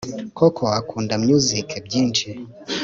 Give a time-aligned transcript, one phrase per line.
[0.37, 2.27] koko akunda music byinshi